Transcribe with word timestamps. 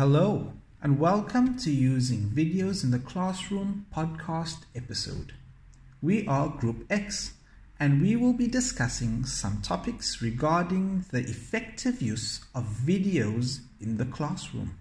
Hello, 0.00 0.54
and 0.82 0.98
welcome 0.98 1.58
to 1.58 1.70
Using 1.70 2.30
Videos 2.30 2.82
in 2.82 2.90
the 2.90 2.98
Classroom 2.98 3.84
podcast 3.94 4.60
episode. 4.74 5.34
We 6.00 6.26
are 6.26 6.48
Group 6.48 6.86
X, 6.88 7.34
and 7.78 8.00
we 8.00 8.16
will 8.16 8.32
be 8.32 8.46
discussing 8.46 9.26
some 9.26 9.60
topics 9.60 10.22
regarding 10.22 11.04
the 11.10 11.18
effective 11.18 12.00
use 12.00 12.40
of 12.54 12.64
videos 12.64 13.60
in 13.78 13.98
the 13.98 14.06
classroom. 14.06 14.78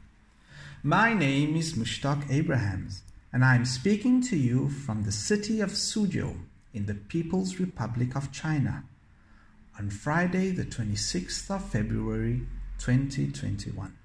My 0.83 1.13
name 1.13 1.57
is 1.57 1.73
Mushtaq 1.73 2.31
Abrahams, 2.31 3.03
and 3.33 3.43
I 3.43 3.55
am 3.55 3.65
speaking 3.65 4.21
to 4.21 4.37
you 4.37 4.69
from 4.69 5.03
the 5.03 5.11
city 5.11 5.59
of 5.59 5.71
Suzhou 5.71 6.37
in 6.73 6.85
the 6.85 6.95
People's 6.95 7.59
Republic 7.59 8.15
of 8.15 8.31
China 8.31 8.85
on 9.77 9.89
Friday, 9.89 10.51
the 10.51 10.63
26th 10.63 11.53
of 11.53 11.65
February 11.65 12.43
2021. 12.77 13.98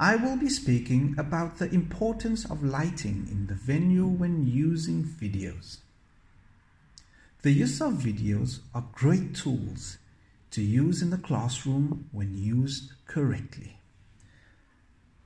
I 0.00 0.16
will 0.16 0.38
be 0.38 0.48
speaking 0.48 1.14
about 1.18 1.58
the 1.58 1.68
importance 1.74 2.46
of 2.46 2.64
lighting 2.64 3.28
in 3.30 3.48
the 3.48 3.54
venue 3.54 4.06
when 4.06 4.46
using 4.46 5.04
videos. 5.04 5.80
The 7.42 7.50
use 7.50 7.82
of 7.82 7.92
videos 7.92 8.60
are 8.74 8.86
great 8.92 9.34
tools 9.34 9.98
to 10.52 10.62
use 10.62 11.02
in 11.02 11.10
the 11.10 11.18
classroom 11.18 12.08
when 12.12 12.34
used 12.34 12.92
correctly. 13.06 13.76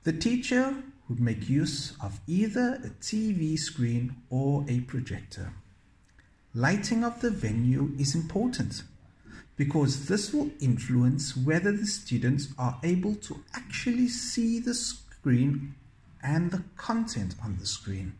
The 0.03 0.11
teacher 0.11 0.75
would 1.07 1.21
make 1.21 1.47
use 1.47 1.93
of 2.03 2.19
either 2.27 2.81
a 2.83 2.89
TV 2.89 3.57
screen 3.57 4.17
or 4.29 4.65
a 4.67 4.81
projector. 4.81 5.53
Lighting 6.53 7.05
of 7.05 7.21
the 7.21 7.29
venue 7.29 7.93
is 7.97 8.13
important 8.13 8.83
because 9.57 10.07
this 10.07 10.33
will 10.33 10.51
influence 10.59 11.35
whether 11.35 11.71
the 11.71 11.85
students 11.85 12.49
are 12.57 12.79
able 12.83 13.15
to 13.15 13.39
actually 13.53 14.07
see 14.07 14.59
the 14.59 14.73
screen 14.73 15.75
and 16.21 16.51
the 16.51 16.63
content 16.75 17.35
on 17.43 17.57
the 17.57 17.65
screen. 17.65 18.13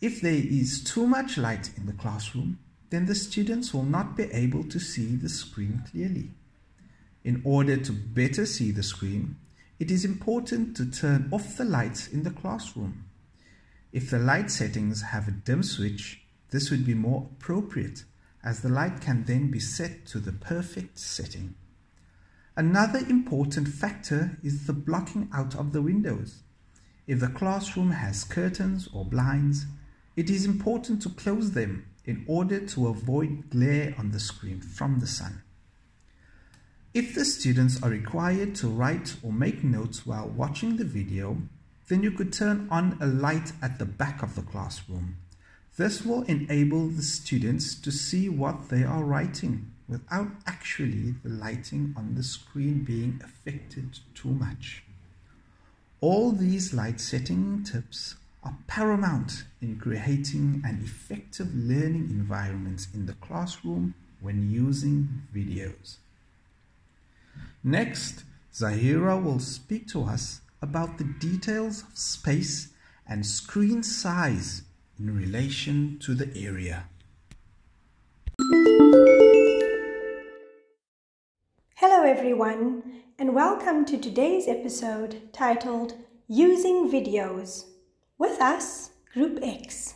If 0.00 0.20
there 0.20 0.32
is 0.34 0.82
too 0.82 1.06
much 1.06 1.38
light 1.38 1.70
in 1.76 1.86
the 1.86 1.92
classroom, 1.92 2.58
then 2.90 3.06
the 3.06 3.14
students 3.14 3.72
will 3.72 3.84
not 3.84 4.16
be 4.16 4.24
able 4.24 4.64
to 4.64 4.78
see 4.78 5.16
the 5.16 5.28
screen 5.28 5.82
clearly. 5.90 6.30
In 7.24 7.40
order 7.44 7.76
to 7.76 7.92
better 7.92 8.44
see 8.44 8.70
the 8.72 8.82
screen, 8.82 9.36
it 9.78 9.90
is 9.90 10.04
important 10.04 10.76
to 10.76 10.90
turn 10.90 11.28
off 11.32 11.56
the 11.56 11.64
lights 11.64 12.08
in 12.08 12.24
the 12.24 12.30
classroom. 12.30 13.04
If 13.92 14.10
the 14.10 14.18
light 14.18 14.50
settings 14.50 15.02
have 15.02 15.28
a 15.28 15.32
dim 15.32 15.62
switch, 15.62 16.20
this 16.50 16.70
would 16.70 16.84
be 16.84 16.94
more 16.94 17.28
appropriate 17.30 18.04
as 18.44 18.60
the 18.60 18.68
light 18.68 19.00
can 19.00 19.24
then 19.24 19.50
be 19.50 19.60
set 19.60 20.06
to 20.06 20.18
the 20.18 20.32
perfect 20.32 20.98
setting. 20.98 21.54
Another 22.56 22.98
important 22.98 23.68
factor 23.68 24.38
is 24.42 24.66
the 24.66 24.72
blocking 24.72 25.30
out 25.32 25.54
of 25.54 25.72
the 25.72 25.80
windows. 25.80 26.42
If 27.06 27.20
the 27.20 27.28
classroom 27.28 27.92
has 27.92 28.24
curtains 28.24 28.88
or 28.92 29.04
blinds, 29.04 29.66
it 30.16 30.28
is 30.28 30.44
important 30.44 31.02
to 31.02 31.08
close 31.08 31.52
them 31.52 31.86
in 32.04 32.24
order 32.26 32.60
to 32.66 32.88
avoid 32.88 33.48
glare 33.50 33.94
on 33.98 34.10
the 34.10 34.20
screen 34.20 34.60
from 34.60 35.00
the 35.00 35.06
sun. 35.06 35.42
If 36.92 37.14
the 37.14 37.24
students 37.24 37.82
are 37.82 37.88
required 37.88 38.54
to 38.56 38.68
write 38.68 39.16
or 39.22 39.32
make 39.32 39.64
notes 39.64 40.04
while 40.04 40.28
watching 40.28 40.76
the 40.76 40.84
video, 40.84 41.38
then 41.88 42.02
you 42.02 42.10
could 42.10 42.32
turn 42.32 42.68
on 42.70 42.98
a 43.00 43.06
light 43.06 43.52
at 43.62 43.78
the 43.78 43.86
back 43.86 44.22
of 44.22 44.34
the 44.34 44.42
classroom 44.42 45.16
this 45.76 46.04
will 46.04 46.22
enable 46.24 46.88
the 46.88 47.02
students 47.02 47.74
to 47.74 47.90
see 47.90 48.28
what 48.28 48.68
they 48.68 48.84
are 48.84 49.04
writing 49.04 49.72
without 49.88 50.28
actually 50.46 51.14
the 51.22 51.30
lighting 51.30 51.94
on 51.96 52.14
the 52.14 52.22
screen 52.22 52.84
being 52.84 53.20
affected 53.24 53.98
too 54.14 54.30
much. 54.30 54.84
All 56.00 56.32
these 56.32 56.74
light 56.74 57.00
setting 57.00 57.62
tips 57.62 58.16
are 58.42 58.56
paramount 58.66 59.44
in 59.60 59.78
creating 59.78 60.62
an 60.64 60.80
effective 60.82 61.54
learning 61.54 62.08
environment 62.10 62.88
in 62.92 63.06
the 63.06 63.14
classroom 63.14 63.94
when 64.20 64.50
using 64.50 65.22
videos. 65.34 65.96
Next, 67.64 68.24
Zahira 68.52 69.22
will 69.22 69.38
speak 69.38 69.86
to 69.88 70.02
us 70.04 70.40
about 70.60 70.98
the 70.98 71.04
details 71.04 71.82
of 71.82 71.96
space 71.96 72.68
and 73.06 73.24
screen 73.24 73.82
size 73.82 74.62
in 74.98 75.16
relation 75.16 75.98
to 76.00 76.14
the 76.14 76.30
area. 76.36 76.84
Hello, 81.76 82.02
everyone, 82.02 83.02
and 83.18 83.34
welcome 83.34 83.84
to 83.86 83.98
today's 83.98 84.46
episode 84.46 85.32
titled 85.32 85.94
Using 86.28 86.90
Videos. 86.90 87.64
With 88.18 88.40
us, 88.40 88.90
Group 89.12 89.38
X. 89.42 89.94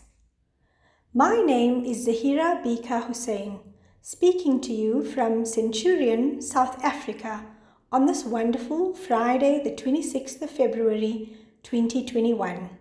My 1.15 1.37
name 1.37 1.85
is 1.85 2.07
Zahira 2.07 2.65
Bika 2.65 3.07
Hussein, 3.07 3.61
speaking 4.01 4.61
to 4.63 4.73
you 4.73 5.05
from 5.05 5.45
Centurion, 5.45 6.41
South 6.41 6.83
Africa, 6.83 7.45
on 7.93 8.07
this 8.07 8.25
wonderful 8.25 8.95
Friday, 8.95 9.61
the 9.63 9.71
26th 9.71 10.43
of 10.43 10.51
February 10.51 11.37
2021. 11.63 12.76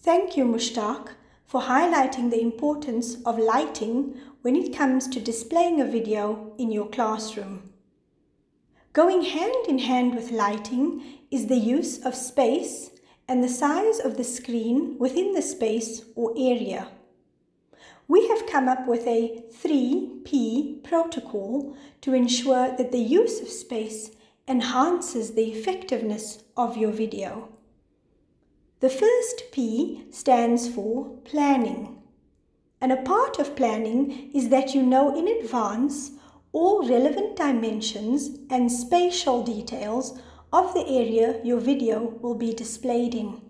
Thank 0.00 0.36
you, 0.36 0.44
Mushtaq, 0.44 1.08
for 1.44 1.62
highlighting 1.62 2.30
the 2.30 2.40
importance 2.40 3.16
of 3.26 3.36
lighting 3.36 4.14
when 4.42 4.54
it 4.54 4.76
comes 4.76 5.08
to 5.08 5.20
displaying 5.20 5.80
a 5.80 5.84
video 5.84 6.52
in 6.56 6.70
your 6.70 6.86
classroom. 6.88 7.72
Going 8.92 9.22
hand 9.22 9.66
in 9.66 9.80
hand 9.80 10.14
with 10.14 10.30
lighting 10.30 11.02
is 11.32 11.48
the 11.48 11.56
use 11.56 12.04
of 12.04 12.14
space 12.14 12.90
and 13.26 13.42
the 13.42 13.48
size 13.48 13.98
of 13.98 14.16
the 14.16 14.24
screen 14.24 14.96
within 15.00 15.32
the 15.32 15.42
space 15.42 16.02
or 16.14 16.32
area. 16.38 16.88
We 18.06 18.28
have 18.28 18.46
come 18.46 18.68
up 18.68 18.86
with 18.86 19.04
a 19.06 19.42
3P 19.52 20.84
protocol 20.84 21.76
to 22.02 22.14
ensure 22.14 22.74
that 22.76 22.92
the 22.92 22.98
use 23.00 23.40
of 23.40 23.48
space 23.48 24.12
enhances 24.46 25.34
the 25.34 25.50
effectiveness 25.50 26.44
of 26.56 26.76
your 26.76 26.92
video. 26.92 27.48
The 28.80 28.88
first 28.88 29.50
P 29.50 30.04
stands 30.10 30.68
for 30.68 31.10
planning. 31.24 32.00
And 32.80 32.92
a 32.92 33.02
part 33.02 33.40
of 33.40 33.56
planning 33.56 34.30
is 34.32 34.50
that 34.50 34.72
you 34.72 34.84
know 34.84 35.18
in 35.18 35.26
advance 35.26 36.12
all 36.52 36.88
relevant 36.88 37.34
dimensions 37.34 38.38
and 38.48 38.70
spatial 38.70 39.42
details 39.42 40.20
of 40.52 40.74
the 40.74 40.86
area 40.86 41.40
your 41.42 41.58
video 41.58 42.18
will 42.20 42.36
be 42.36 42.54
displayed 42.54 43.16
in. 43.16 43.40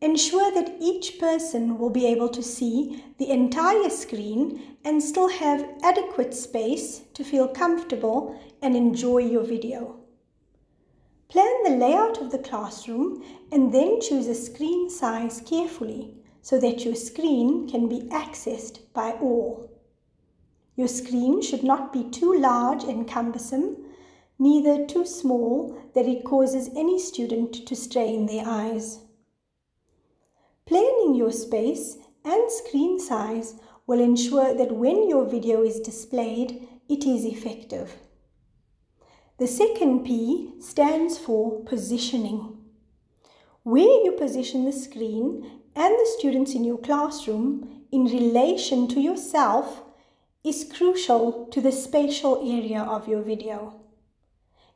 Ensure 0.00 0.50
that 0.54 0.74
each 0.80 1.18
person 1.18 1.78
will 1.78 1.90
be 1.90 2.06
able 2.06 2.30
to 2.30 2.42
see 2.42 3.04
the 3.18 3.30
entire 3.30 3.90
screen 3.90 4.78
and 4.84 5.02
still 5.02 5.28
have 5.28 5.68
adequate 5.82 6.32
space 6.32 7.02
to 7.12 7.24
feel 7.24 7.46
comfortable 7.46 8.40
and 8.62 8.74
enjoy 8.74 9.18
your 9.18 9.44
video. 9.44 10.03
Plan 11.28 11.62
the 11.64 11.76
layout 11.76 12.20
of 12.20 12.30
the 12.30 12.38
classroom 12.38 13.22
and 13.50 13.72
then 13.72 14.00
choose 14.00 14.26
a 14.26 14.34
screen 14.34 14.88
size 14.90 15.40
carefully 15.44 16.14
so 16.42 16.60
that 16.60 16.84
your 16.84 16.94
screen 16.94 17.68
can 17.68 17.88
be 17.88 18.02
accessed 18.10 18.80
by 18.92 19.12
all. 19.12 19.70
Your 20.76 20.88
screen 20.88 21.40
should 21.40 21.62
not 21.62 21.92
be 21.92 22.04
too 22.10 22.38
large 22.38 22.84
and 22.84 23.08
cumbersome, 23.08 23.76
neither 24.38 24.84
too 24.86 25.06
small 25.06 25.78
that 25.94 26.06
it 26.06 26.24
causes 26.24 26.68
any 26.76 26.98
student 26.98 27.66
to 27.66 27.74
strain 27.76 28.26
their 28.26 28.44
eyes. 28.46 29.00
Planning 30.66 31.14
your 31.14 31.30
space 31.30 31.96
and 32.24 32.50
screen 32.50 32.98
size 32.98 33.54
will 33.86 34.00
ensure 34.00 34.54
that 34.54 34.72
when 34.72 35.08
your 35.08 35.24
video 35.24 35.62
is 35.62 35.80
displayed, 35.80 36.68
it 36.88 37.04
is 37.04 37.24
effective. 37.24 37.96
The 39.36 39.48
second 39.48 40.04
P 40.04 40.52
stands 40.60 41.18
for 41.18 41.58
positioning. 41.64 42.56
Where 43.64 44.04
you 44.04 44.12
position 44.12 44.64
the 44.64 44.72
screen 44.72 45.60
and 45.74 45.92
the 45.92 46.08
students 46.16 46.54
in 46.54 46.62
your 46.62 46.78
classroom 46.78 47.82
in 47.90 48.04
relation 48.04 48.86
to 48.88 49.00
yourself 49.00 49.82
is 50.44 50.70
crucial 50.72 51.46
to 51.46 51.60
the 51.60 51.72
spatial 51.72 52.48
area 52.48 52.80
of 52.80 53.08
your 53.08 53.22
video. 53.22 53.80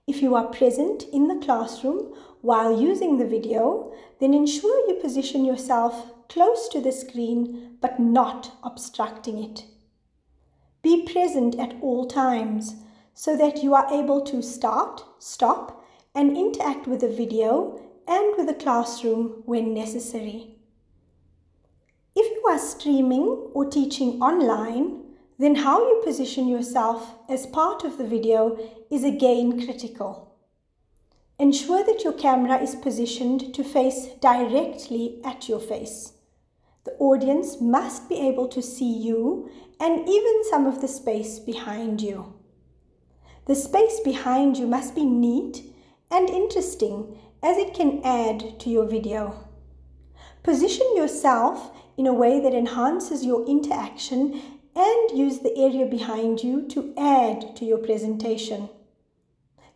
If 0.08 0.22
you 0.22 0.34
are 0.34 0.48
present 0.48 1.04
in 1.12 1.28
the 1.28 1.44
classroom 1.44 2.12
while 2.40 2.80
using 2.82 3.18
the 3.18 3.26
video, 3.26 3.92
then 4.18 4.34
ensure 4.34 4.88
you 4.88 5.00
position 5.00 5.44
yourself 5.44 6.10
close 6.28 6.68
to 6.70 6.80
the 6.80 6.90
screen 6.90 7.76
but 7.80 8.00
not 8.00 8.50
obstructing 8.64 9.38
it. 9.38 9.66
Be 10.82 11.06
present 11.06 11.56
at 11.60 11.76
all 11.80 12.06
times 12.08 12.74
so 13.18 13.36
that 13.36 13.64
you 13.64 13.74
are 13.74 13.92
able 13.92 14.20
to 14.20 14.40
start, 14.40 15.02
stop, 15.18 15.84
and 16.14 16.36
interact 16.36 16.86
with 16.86 17.00
the 17.00 17.08
video 17.08 17.80
and 18.06 18.36
with 18.36 18.46
the 18.46 18.54
classroom 18.54 19.42
when 19.44 19.74
necessary. 19.74 20.54
If 22.14 22.30
you 22.30 22.44
are 22.48 22.60
streaming 22.60 23.50
or 23.54 23.68
teaching 23.68 24.22
online, 24.22 25.00
then 25.36 25.56
how 25.56 25.80
you 25.80 26.00
position 26.04 26.46
yourself 26.46 27.16
as 27.28 27.44
part 27.46 27.82
of 27.82 27.98
the 27.98 28.06
video 28.06 28.56
is 28.88 29.02
again 29.02 29.64
critical. 29.64 30.36
ensure 31.40 31.84
that 31.84 32.04
your 32.04 32.12
camera 32.12 32.62
is 32.62 32.76
positioned 32.76 33.52
to 33.54 33.64
face 33.64 34.06
directly 34.20 35.20
at 35.24 35.48
your 35.48 35.60
face. 35.60 36.12
The 36.84 36.92
audience 37.00 37.60
must 37.60 38.08
be 38.08 38.16
able 38.28 38.46
to 38.48 38.62
see 38.62 38.92
you 38.92 39.50
and 39.80 40.08
even 40.08 40.44
some 40.50 40.66
of 40.66 40.80
the 40.80 40.88
space 40.88 41.40
behind 41.40 42.00
you. 42.00 42.38
The 43.48 43.54
space 43.54 43.98
behind 44.00 44.58
you 44.58 44.66
must 44.66 44.94
be 44.94 45.06
neat 45.06 45.62
and 46.10 46.28
interesting 46.28 47.18
as 47.42 47.56
it 47.56 47.72
can 47.72 48.02
add 48.04 48.60
to 48.60 48.68
your 48.68 48.84
video. 48.84 49.48
Position 50.42 50.86
yourself 50.94 51.70
in 51.96 52.06
a 52.06 52.12
way 52.12 52.40
that 52.40 52.52
enhances 52.52 53.24
your 53.24 53.46
interaction 53.46 54.42
and 54.76 55.18
use 55.18 55.38
the 55.38 55.56
area 55.56 55.86
behind 55.86 56.42
you 56.42 56.68
to 56.68 56.92
add 56.98 57.56
to 57.56 57.64
your 57.64 57.78
presentation. 57.78 58.68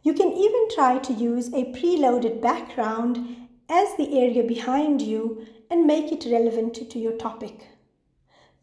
You 0.02 0.12
can 0.12 0.30
even 0.32 0.68
try 0.74 0.98
to 0.98 1.14
use 1.14 1.48
a 1.48 1.72
preloaded 1.72 2.42
background 2.42 3.48
as 3.70 3.96
the 3.96 4.20
area 4.20 4.44
behind 4.44 5.00
you 5.00 5.46
and 5.70 5.86
make 5.86 6.12
it 6.12 6.30
relevant 6.30 6.74
to 6.90 6.98
your 6.98 7.16
topic. 7.16 7.68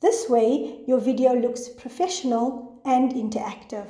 This 0.01 0.29
way, 0.29 0.83
your 0.85 0.99
video 0.99 1.33
looks 1.33 1.67
professional 1.67 2.79
and 2.85 3.11
interactive. 3.11 3.87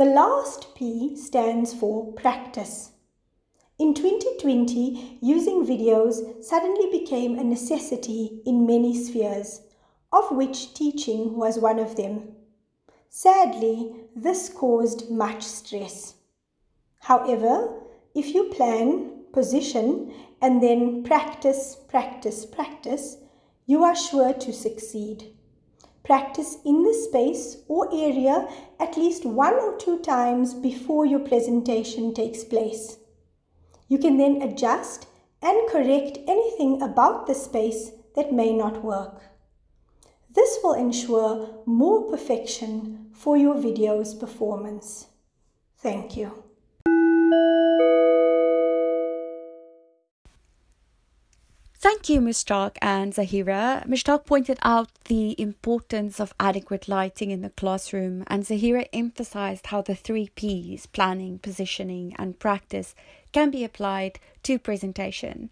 The 0.00 0.06
last 0.06 0.74
P 0.74 1.14
stands 1.14 1.74
for 1.74 2.10
practice. 2.14 2.92
In 3.78 3.92
2020, 3.92 5.18
using 5.20 5.66
videos 5.66 6.42
suddenly 6.42 6.90
became 6.90 7.38
a 7.38 7.44
necessity 7.44 8.40
in 8.46 8.66
many 8.66 8.96
spheres, 8.96 9.60
of 10.10 10.30
which 10.30 10.72
teaching 10.72 11.36
was 11.36 11.58
one 11.58 11.78
of 11.78 11.96
them. 11.96 12.34
Sadly, 13.10 13.92
this 14.16 14.48
caused 14.48 15.10
much 15.10 15.42
stress. 15.42 16.14
However, 17.00 17.68
if 18.14 18.34
you 18.34 18.44
plan, 18.44 19.24
position, 19.34 20.14
and 20.40 20.62
then 20.62 21.02
practice, 21.02 21.76
practice, 21.90 22.46
practice, 22.46 23.18
you 23.66 23.84
are 23.84 23.94
sure 23.94 24.32
to 24.32 24.50
succeed. 24.50 25.34
Practice 26.04 26.56
in 26.64 26.82
the 26.82 26.94
space 26.94 27.58
or 27.68 27.88
area 27.92 28.48
at 28.78 28.96
least 28.96 29.24
one 29.24 29.54
or 29.54 29.76
two 29.76 29.98
times 30.00 30.54
before 30.54 31.06
your 31.06 31.20
presentation 31.20 32.14
takes 32.14 32.42
place. 32.42 32.98
You 33.88 33.98
can 33.98 34.16
then 34.16 34.40
adjust 34.42 35.06
and 35.42 35.68
correct 35.70 36.18
anything 36.26 36.82
about 36.82 37.26
the 37.26 37.34
space 37.34 37.90
that 38.14 38.32
may 38.32 38.52
not 38.52 38.84
work. 38.84 39.22
This 40.32 40.58
will 40.62 40.74
ensure 40.74 41.62
more 41.66 42.08
perfection 42.08 43.10
for 43.12 43.36
your 43.36 43.60
video's 43.60 44.14
performance. 44.14 45.06
Thank 45.78 46.16
you. 46.16 46.49
Thank 52.00 52.08
you, 52.08 52.20
Mushtaq 52.22 52.78
and 52.80 53.12
Zahira. 53.12 53.86
Mushtaq 53.86 54.24
pointed 54.24 54.58
out 54.62 54.88
the 55.04 55.38
importance 55.38 56.18
of 56.18 56.32
adequate 56.40 56.88
lighting 56.88 57.30
in 57.30 57.42
the 57.42 57.50
classroom, 57.50 58.24
and 58.26 58.42
Zahira 58.42 58.86
emphasized 58.90 59.66
how 59.66 59.82
the 59.82 59.94
three 59.94 60.30
P's 60.34 60.86
planning, 60.86 61.38
positioning, 61.38 62.16
and 62.18 62.38
practice 62.38 62.94
can 63.32 63.50
be 63.50 63.64
applied 63.64 64.18
to 64.44 64.58
presentation. 64.58 65.50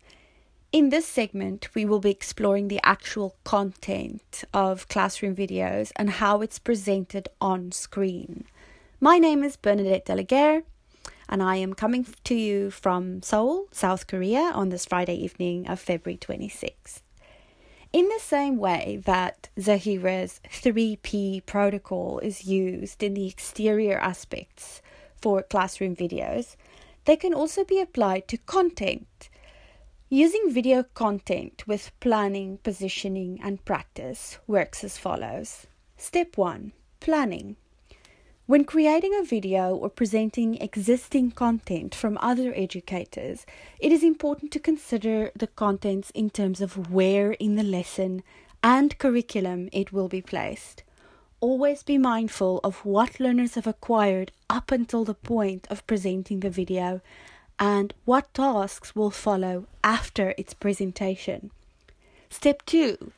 In 0.73 0.89
this 0.89 1.06
segment, 1.06 1.69
we 1.75 1.85
will 1.85 2.00
be 2.00 2.11
exploring 2.11 2.69
the 2.69 2.81
actual 2.83 3.37
content 3.45 4.43
of 4.55 4.89
classroom 4.89 5.37
videos 5.37 5.93
and 5.97 6.09
how 6.09 6.41
it's 6.41 6.59
presented 6.59 7.29
on 7.43 7.73
screen. 7.73 8.47
My 9.03 9.19
name 9.19 9.45
is 9.45 9.59
Bernadette 9.59 10.06
Delaguerre 10.06 10.62
and 11.29 11.43
I 11.43 11.57
am 11.57 11.75
coming 11.75 12.07
to 12.25 12.35
you 12.35 12.71
from 12.71 13.23
Seoul, 13.23 13.67
South 13.71 14.07
Korea, 14.07 14.51
on 14.55 14.71
this 14.71 14.87
Friday 14.87 15.15
evening 15.15 15.69
of 15.69 15.79
February 15.79 16.17
26th. 16.17 17.03
In 17.93 18.09
the 18.09 18.21
same 18.21 18.59
way 18.59 19.01
that 19.05 19.49
Zahira's 19.59 20.41
3P 20.51 21.45
protocol 21.47 22.19
is 22.19 22.47
used 22.47 23.03
in 23.03 23.15
the 23.15 23.27
exterior 23.27 23.99
aspects 23.99 24.83
for 25.21 25.43
classroom 25.43 25.97
videos, 25.97 26.57
they 27.05 27.17
can 27.17 27.33
also 27.33 27.65
be 27.65 27.81
applied 27.81 28.29
to 28.29 28.37
content. 28.37 29.31
Using 30.11 30.51
video 30.51 30.83
content 30.83 31.67
with 31.67 31.93
planning, 32.01 32.59
positioning, 32.63 33.41
and 33.43 33.65
practice 33.65 34.39
works 34.47 34.85
as 34.85 34.99
follows. 34.99 35.67
Step 35.97 36.37
1 36.37 36.73
Planning. 37.01 37.57
When 38.49 38.65
creating 38.65 39.12
a 39.15 39.25
video 39.25 39.77
or 39.77 39.91
presenting 39.91 40.55
existing 40.55 41.33
content 41.33 41.95
from 41.95 42.17
other 42.23 42.55
educators, 42.56 43.45
it 43.79 43.93
is 43.93 44.03
important 44.03 44.53
to 44.53 44.59
consider 44.59 45.31
the 45.37 45.49
contents 45.49 46.11
in 46.15 46.31
terms 46.31 46.62
of 46.62 46.91
where 46.91 47.33
in 47.33 47.56
the 47.56 47.62
lesson 47.62 48.23
and 48.62 48.97
curriculum 48.97 49.69
it 49.71 49.93
will 49.93 50.09
be 50.09 50.23
placed. 50.23 50.83
Always 51.41 51.83
be 51.83 51.99
mindful 51.99 52.61
of 52.65 52.87
what 52.87 53.21
learners 53.21 53.55
have 53.56 53.67
acquired 53.67 54.33
up 54.49 54.73
until 54.73 55.05
the 55.05 55.12
point 55.12 55.67
of 55.69 55.87
presenting 55.87 56.41
the 56.41 56.49
video 56.49 57.03
and 57.59 57.93
what 58.06 58.33
tasks 58.33 58.97
will 58.97 59.11
follow 59.11 59.67
after 59.85 60.33
its 60.39 60.55
presentation. 60.55 61.50
Step 62.31 62.65
2. 62.65 63.12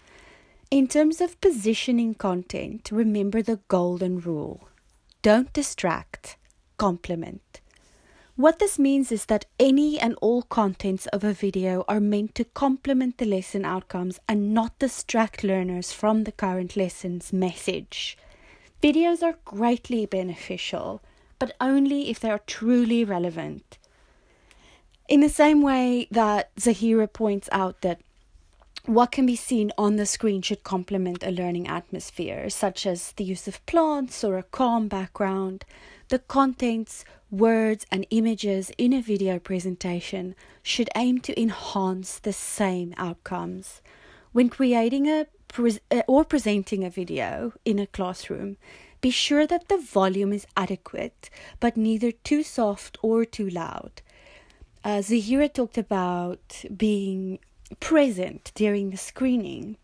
In 0.72 0.88
terms 0.88 1.20
of 1.20 1.40
positioning 1.40 2.14
content, 2.14 2.90
remember 2.90 3.42
the 3.42 3.60
golden 3.68 4.18
rule. 4.18 4.66
Don't 5.22 5.52
distract, 5.52 6.38
complement. 6.78 7.60
What 8.36 8.58
this 8.58 8.78
means 8.78 9.12
is 9.12 9.26
that 9.26 9.44
any 9.58 10.00
and 10.00 10.14
all 10.22 10.40
contents 10.40 11.06
of 11.08 11.22
a 11.22 11.34
video 11.34 11.84
are 11.88 12.00
meant 12.00 12.34
to 12.36 12.44
complement 12.44 13.18
the 13.18 13.26
lesson 13.26 13.66
outcomes 13.66 14.18
and 14.26 14.54
not 14.54 14.78
distract 14.78 15.44
learners 15.44 15.92
from 15.92 16.24
the 16.24 16.32
current 16.32 16.74
lesson's 16.74 17.34
message. 17.34 18.16
Videos 18.82 19.22
are 19.22 19.36
greatly 19.44 20.06
beneficial, 20.06 21.02
but 21.38 21.54
only 21.60 22.08
if 22.08 22.18
they 22.18 22.30
are 22.30 22.40
truly 22.46 23.04
relevant. 23.04 23.76
In 25.06 25.20
the 25.20 25.28
same 25.28 25.60
way 25.60 26.08
that 26.10 26.54
Zahira 26.56 27.12
points 27.12 27.50
out 27.52 27.82
that 27.82 28.00
what 28.86 29.12
can 29.12 29.26
be 29.26 29.36
seen 29.36 29.72
on 29.76 29.96
the 29.96 30.06
screen 30.06 30.42
should 30.42 30.64
complement 30.64 31.22
a 31.22 31.30
learning 31.30 31.68
atmosphere, 31.68 32.48
such 32.48 32.86
as 32.86 33.12
the 33.12 33.24
use 33.24 33.46
of 33.46 33.64
plants 33.66 34.24
or 34.24 34.38
a 34.38 34.42
calm 34.42 34.88
background. 34.88 35.64
The 36.08 36.18
contents, 36.18 37.04
words, 37.30 37.86
and 37.92 38.06
images 38.10 38.72
in 38.78 38.92
a 38.92 39.02
video 39.02 39.38
presentation 39.38 40.34
should 40.62 40.88
aim 40.96 41.20
to 41.20 41.40
enhance 41.40 42.18
the 42.18 42.32
same 42.32 42.94
outcomes. 42.96 43.80
When 44.32 44.48
creating 44.48 45.08
a 45.08 45.26
pre- 45.48 45.78
uh, 45.90 46.02
or 46.08 46.24
presenting 46.24 46.84
a 46.84 46.90
video 46.90 47.52
in 47.64 47.78
a 47.78 47.86
classroom, 47.86 48.56
be 49.00 49.10
sure 49.10 49.46
that 49.46 49.68
the 49.68 49.78
volume 49.78 50.32
is 50.32 50.46
adequate, 50.56 51.30
but 51.58 51.76
neither 51.76 52.12
too 52.12 52.42
soft 52.42 52.98
or 53.02 53.24
too 53.24 53.48
loud. 53.48 54.02
Uh, 54.82 54.98
Zahira 54.98 55.52
talked 55.52 55.78
about 55.78 56.64
being 56.76 57.38
present 57.78 58.52
during 58.54 58.90
the 58.90 58.96
screening. 58.96 59.76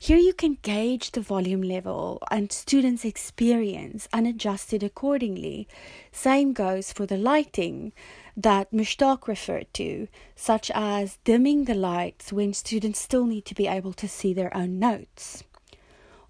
Here 0.00 0.16
you 0.16 0.32
can 0.32 0.58
gauge 0.62 1.10
the 1.10 1.20
volume 1.20 1.62
level 1.62 2.22
and 2.30 2.52
students' 2.52 3.04
experience 3.04 4.08
and 4.12 4.26
adjust 4.26 4.72
it 4.72 4.84
accordingly. 4.84 5.66
Same 6.12 6.52
goes 6.52 6.92
for 6.92 7.04
the 7.04 7.16
lighting 7.16 7.92
that 8.36 8.72
Mushtaq 8.72 9.26
referred 9.26 9.66
to, 9.74 10.06
such 10.36 10.70
as 10.72 11.18
dimming 11.24 11.64
the 11.64 11.74
lights 11.74 12.32
when 12.32 12.54
students 12.54 13.00
still 13.00 13.26
need 13.26 13.44
to 13.46 13.56
be 13.56 13.66
able 13.66 13.92
to 13.94 14.06
see 14.06 14.32
their 14.32 14.56
own 14.56 14.78
notes. 14.78 15.42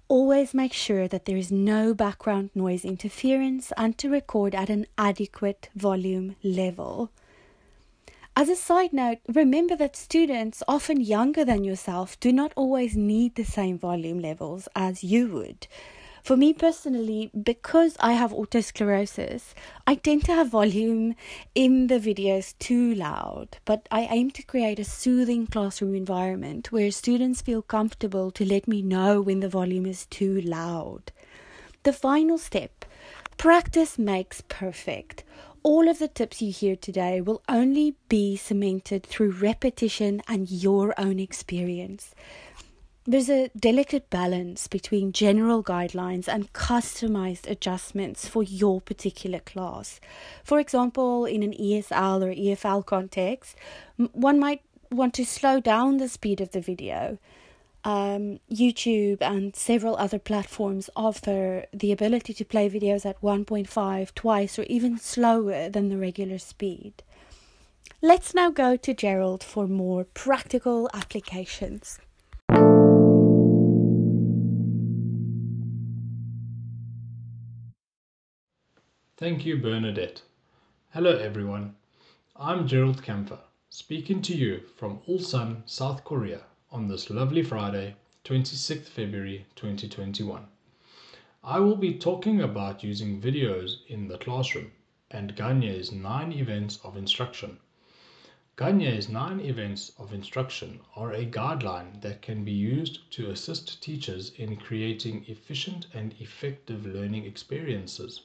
Always 0.08 0.54
make 0.54 0.72
sure 0.72 1.06
that 1.06 1.26
there 1.26 1.36
is 1.36 1.52
no 1.52 1.92
background 1.92 2.48
noise 2.54 2.86
interference 2.86 3.70
and 3.76 3.98
to 3.98 4.08
record 4.08 4.54
at 4.54 4.70
an 4.70 4.86
adequate 4.96 5.68
volume 5.76 6.36
level. 6.42 7.10
As 8.38 8.48
a 8.48 8.54
side 8.54 8.92
note, 8.92 9.18
remember 9.26 9.74
that 9.74 9.96
students, 9.96 10.62
often 10.68 11.00
younger 11.00 11.44
than 11.44 11.64
yourself, 11.64 12.20
do 12.20 12.32
not 12.32 12.52
always 12.54 12.96
need 12.96 13.34
the 13.34 13.42
same 13.42 13.76
volume 13.76 14.20
levels 14.20 14.68
as 14.76 15.02
you 15.02 15.26
would. 15.32 15.66
For 16.22 16.36
me 16.36 16.52
personally, 16.52 17.32
because 17.32 17.96
I 17.98 18.12
have 18.12 18.30
otosclerosis, 18.30 19.54
I 19.88 19.96
tend 19.96 20.24
to 20.26 20.34
have 20.34 20.50
volume 20.50 21.16
in 21.56 21.88
the 21.88 21.98
videos 21.98 22.56
too 22.60 22.94
loud, 22.94 23.58
but 23.64 23.88
I 23.90 24.02
aim 24.02 24.30
to 24.30 24.44
create 24.44 24.78
a 24.78 24.84
soothing 24.84 25.48
classroom 25.48 25.96
environment 25.96 26.70
where 26.70 26.92
students 26.92 27.42
feel 27.42 27.62
comfortable 27.62 28.30
to 28.30 28.44
let 28.44 28.68
me 28.68 28.82
know 28.82 29.20
when 29.20 29.40
the 29.40 29.48
volume 29.48 29.84
is 29.84 30.06
too 30.06 30.40
loud. 30.42 31.10
The 31.82 31.92
final 31.92 32.38
step 32.38 32.84
practice 33.36 33.98
makes 33.98 34.42
perfect 34.42 35.24
all 35.68 35.86
of 35.86 35.98
the 35.98 36.08
tips 36.08 36.40
you 36.40 36.50
hear 36.50 36.74
today 36.74 37.20
will 37.20 37.42
only 37.46 37.94
be 38.08 38.36
cemented 38.36 39.02
through 39.02 39.30
repetition 39.32 40.22
and 40.26 40.50
your 40.50 40.94
own 40.98 41.18
experience. 41.20 42.14
there's 43.04 43.28
a 43.28 43.50
delicate 43.66 44.08
balance 44.10 44.66
between 44.66 45.12
general 45.12 45.62
guidelines 45.62 46.26
and 46.26 46.52
customized 46.54 47.50
adjustments 47.50 48.26
for 48.28 48.42
your 48.42 48.80
particular 48.80 49.40
class. 49.40 50.00
For 50.42 50.58
example, 50.58 51.26
in 51.26 51.42
an 51.42 51.52
ESL 51.52 52.22
or 52.26 52.34
EFL 52.34 52.84
context, 52.84 53.56
one 54.12 54.38
might 54.38 54.62
want 54.90 55.14
to 55.14 55.24
slow 55.24 55.60
down 55.60 55.98
the 55.98 56.08
speed 56.08 56.40
of 56.40 56.52
the 56.52 56.62
video. 56.62 57.18
Um, 57.84 58.40
YouTube 58.50 59.18
and 59.20 59.54
several 59.54 59.96
other 59.96 60.18
platforms 60.18 60.90
offer 60.96 61.66
the 61.72 61.92
ability 61.92 62.34
to 62.34 62.44
play 62.44 62.68
videos 62.68 63.06
at 63.06 63.20
1.5, 63.20 64.14
twice, 64.14 64.58
or 64.58 64.64
even 64.64 64.98
slower 64.98 65.68
than 65.68 65.88
the 65.88 65.96
regular 65.96 66.38
speed. 66.38 67.02
Let's 68.02 68.34
now 68.34 68.50
go 68.50 68.76
to 68.76 68.94
Gerald 68.94 69.42
for 69.42 69.66
more 69.66 70.04
practical 70.04 70.90
applications. 70.92 71.98
Thank 79.16 79.44
you, 79.44 79.56
Bernadette. 79.56 80.22
Hello, 80.90 81.16
everyone. 81.16 81.74
I'm 82.36 82.68
Gerald 82.68 83.02
Kampfer, 83.02 83.40
speaking 83.68 84.22
to 84.22 84.36
you 84.36 84.62
from 84.76 85.00
Ulsan, 85.08 85.62
South 85.66 86.04
Korea 86.04 86.42
on 86.70 86.88
this 86.88 87.08
lovely 87.08 87.42
Friday, 87.42 87.94
26th 88.24 88.88
February 88.88 89.46
2021. 89.56 90.46
I 91.42 91.60
will 91.60 91.76
be 91.76 91.94
talking 91.94 92.40
about 92.40 92.84
using 92.84 93.20
videos 93.20 93.86
in 93.86 94.08
the 94.08 94.18
classroom 94.18 94.72
and 95.10 95.34
Gagne's 95.34 95.92
9 95.92 96.32
events 96.32 96.78
of 96.84 96.96
instruction. 96.96 97.58
Gagne's 98.56 99.08
9 99.08 99.40
events 99.40 99.92
of 99.98 100.12
instruction 100.12 100.80
are 100.94 101.12
a 101.12 101.24
guideline 101.24 102.00
that 102.02 102.22
can 102.22 102.44
be 102.44 102.52
used 102.52 103.10
to 103.12 103.30
assist 103.30 103.82
teachers 103.82 104.32
in 104.36 104.56
creating 104.56 105.24
efficient 105.28 105.86
and 105.94 106.14
effective 106.20 106.84
learning 106.84 107.24
experiences 107.24 108.22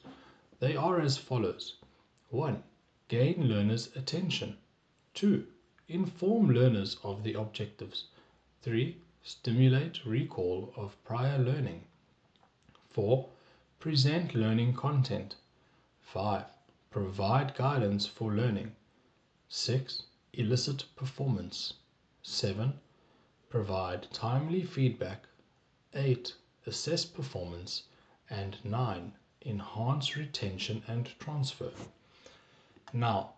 they 0.60 0.76
are 0.76 1.00
as 1.00 1.18
follows 1.18 1.74
1. 2.30 2.62
Gain 3.08 3.48
learners' 3.48 3.90
attention. 3.96 4.56
2. 5.14 5.46
Inform 5.88 6.48
learners 6.48 6.96
of 7.02 7.22
the 7.22 7.34
objectives. 7.34 8.04
3. 8.64 8.96
Stimulate 9.22 10.06
recall 10.06 10.72
of 10.74 10.96
prior 11.04 11.36
learning. 11.36 11.84
4. 12.88 13.28
Present 13.78 14.34
learning 14.34 14.72
content. 14.72 15.36
5. 16.00 16.46
Provide 16.90 17.54
guidance 17.56 18.06
for 18.06 18.32
learning. 18.32 18.74
6. 19.50 20.04
Elicit 20.32 20.86
performance. 20.96 21.74
7. 22.22 22.80
Provide 23.50 24.10
timely 24.14 24.62
feedback. 24.62 25.26
8. 25.92 26.34
Assess 26.64 27.04
performance. 27.04 27.82
And 28.30 28.56
9 28.64 29.12
enhance 29.44 30.16
retention 30.16 30.82
and 30.88 31.10
transfer. 31.18 31.70
Now, 32.94 33.34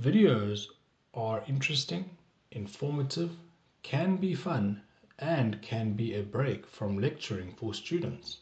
videos 0.00 0.68
are 1.14 1.42
interesting, 1.48 2.16
informative, 2.52 3.36
can 3.88 4.18
be 4.18 4.34
fun, 4.34 4.82
and 5.18 5.62
can 5.62 5.94
be 5.94 6.14
a 6.14 6.22
break 6.22 6.66
from 6.66 6.98
lecturing 6.98 7.54
for 7.54 7.72
students. 7.72 8.36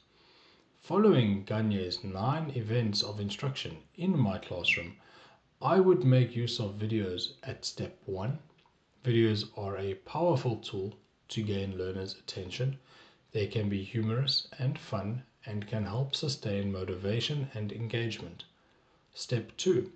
Following 0.81 1.45
Gagne's 1.45 2.03
nine 2.03 2.51
events 2.57 3.01
of 3.01 3.21
instruction 3.21 3.77
in 3.95 4.19
my 4.19 4.39
classroom, 4.39 4.97
I 5.63 5.79
would 5.79 6.03
make 6.03 6.35
use 6.35 6.59
of 6.59 6.81
videos 6.81 7.35
at 7.45 7.65
step 7.65 7.97
one. 8.07 8.41
Videos 9.05 9.45
are 9.57 9.79
a 9.79 9.95
powerful 9.95 10.57
tool 10.57 10.99
to 11.29 11.45
gain 11.45 11.79
learners' 11.79 12.17
attention. 12.17 12.77
They 13.31 13.47
can 13.47 13.69
be 13.69 13.85
humorous 13.85 14.49
and 14.59 14.77
fun 14.77 15.23
and 15.45 15.69
can 15.69 15.85
help 15.85 16.17
sustain 16.17 16.73
motivation 16.73 17.53
and 17.55 17.71
engagement. 17.71 18.43
Step 19.15 19.57
2. 19.59 19.93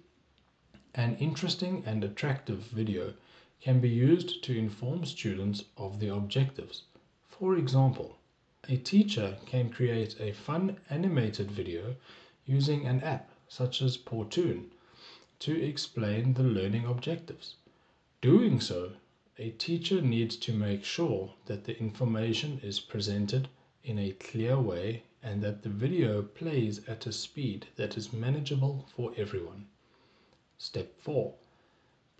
An 0.94 1.16
interesting 1.16 1.82
and 1.84 2.04
attractive 2.04 2.58
video 2.58 3.14
can 3.60 3.80
be 3.80 3.88
used 3.88 4.42
to 4.42 4.56
inform 4.56 5.04
students 5.04 5.64
of 5.76 6.00
the 6.00 6.08
objectives. 6.08 6.84
For 7.28 7.56
example, 7.56 8.16
a 8.68 8.76
teacher 8.76 9.38
can 9.46 9.70
create 9.70 10.20
a 10.20 10.32
fun 10.32 10.78
animated 10.88 11.50
video 11.50 11.96
using 12.46 12.86
an 12.86 13.00
app 13.02 13.30
such 13.48 13.82
as 13.82 13.96
Powtoon 13.96 14.70
to 15.40 15.62
explain 15.62 16.34
the 16.34 16.42
learning 16.42 16.84
objectives. 16.84 17.56
Doing 18.20 18.60
so, 18.60 18.92
a 19.38 19.50
teacher 19.50 20.02
needs 20.02 20.36
to 20.36 20.52
make 20.52 20.84
sure 20.84 21.32
that 21.46 21.64
the 21.64 21.78
information 21.78 22.60
is 22.62 22.80
presented 22.80 23.48
in 23.82 23.98
a 23.98 24.12
clear 24.12 24.58
way 24.60 25.02
and 25.22 25.42
that 25.42 25.62
the 25.62 25.68
video 25.68 26.22
plays 26.22 26.86
at 26.86 27.06
a 27.06 27.12
speed 27.12 27.66
that 27.76 27.96
is 27.96 28.12
manageable 28.12 28.86
for 28.94 29.12
everyone. 29.16 29.66
Step 30.58 30.94
4. 31.00 31.34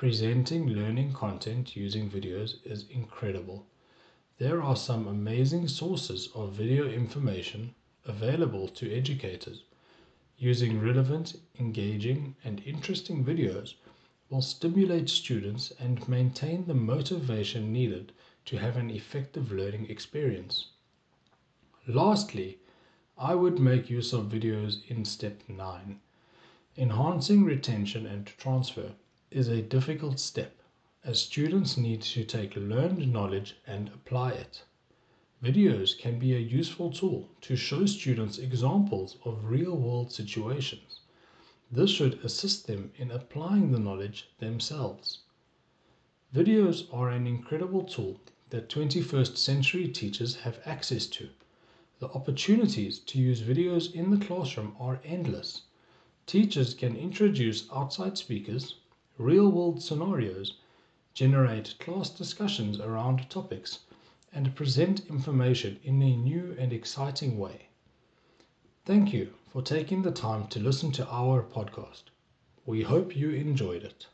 Presenting 0.01 0.67
learning 0.67 1.13
content 1.13 1.77
using 1.77 2.09
videos 2.09 2.55
is 2.65 2.89
incredible. 2.89 3.67
There 4.39 4.63
are 4.63 4.75
some 4.75 5.07
amazing 5.07 5.69
sources 5.69 6.31
of 6.35 6.55
video 6.55 6.89
information 6.89 7.75
available 8.07 8.67
to 8.69 8.91
educators. 8.91 9.63
Using 10.39 10.81
relevant, 10.81 11.35
engaging, 11.59 12.35
and 12.43 12.63
interesting 12.65 13.23
videos 13.23 13.75
will 14.31 14.41
stimulate 14.41 15.11
students 15.11 15.71
and 15.79 16.09
maintain 16.09 16.65
the 16.65 16.73
motivation 16.73 17.71
needed 17.71 18.13
to 18.47 18.57
have 18.57 18.79
an 18.79 18.89
effective 18.89 19.53
learning 19.53 19.91
experience. 19.91 20.69
Lastly, 21.87 22.57
I 23.19 23.35
would 23.35 23.59
make 23.59 23.91
use 23.91 24.15
of 24.15 24.33
videos 24.33 24.79
in 24.89 25.05
step 25.05 25.43
9. 25.47 26.01
Enhancing 26.79 27.45
retention 27.45 28.07
and 28.07 28.25
transfer 28.25 28.95
is 29.31 29.49
a 29.49 29.63
difficult 29.63 30.19
step 30.19 30.61
as 31.05 31.21
students 31.21 31.77
need 31.77 32.03
to 32.03 32.25
take 32.25 32.57
learned 32.57 33.13
knowledge 33.13 33.57
and 33.67 33.89
apply 33.89 34.33
it. 34.33 34.63
Videos 35.43 35.97
can 35.99 36.19
be 36.19 36.35
a 36.35 36.39
useful 36.39 36.91
tool 36.91 37.31
to 37.41 37.57
show 37.57 37.87
students 37.87 38.39
examples 38.39 39.17
of 39.25 39.45
real 39.45 39.77
world 39.77 40.13
situations. 40.13 41.01
This 41.71 41.91
should 41.91 42.23
assist 42.25 42.67
them 42.67 42.93
in 42.97 43.11
applying 43.11 43.71
the 43.71 43.79
knowledge 43.79 44.29
themselves. 44.39 45.21
Videos 46.35 46.93
are 46.93 47.11
an 47.11 47.27
incredible 47.27 47.85
tool 47.85 48.21
that 48.51 48.69
21st 48.69 49.37
century 49.37 49.89
teachers 49.89 50.35
have 50.35 50.61
access 50.67 51.07
to. 51.07 51.29
The 52.01 52.09
opportunities 52.09 52.99
to 52.99 53.19
use 53.19 53.41
videos 53.41 53.95
in 53.95 54.11
the 54.11 54.25
classroom 54.25 54.75
are 54.79 55.01
endless. 55.05 55.63
Teachers 56.27 56.75
can 56.75 56.97
introduce 56.97 57.71
outside 57.73 58.19
speakers, 58.19 58.75
real 59.21 59.51
world 59.53 59.83
scenarios, 59.83 60.55
generate 61.13 61.79
class 61.79 62.09
discussions 62.09 62.81
around 62.81 63.29
topics, 63.29 63.81
and 64.33 64.55
present 64.57 65.07
information 65.09 65.79
in 65.85 66.01
a 66.01 66.17
new 66.17 66.57
and 66.59 66.73
exciting 66.73 67.39
way. 67.39 67.69
Thank 68.87 69.13
you 69.13 69.35
for 69.53 69.61
taking 69.61 70.01
the 70.01 70.11
time 70.11 70.47
to 70.49 70.59
listen 70.59 70.91
to 70.93 71.07
our 71.09 71.43
podcast. 71.43 72.05
We 72.65 72.83
hope 72.83 73.15
you 73.15 73.31
enjoyed 73.31 73.83
it. 73.83 74.07